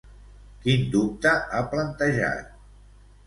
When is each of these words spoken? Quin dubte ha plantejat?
Quin 0.63 0.87
dubte 0.95 1.33
ha 1.57 1.61
plantejat? 1.73 2.49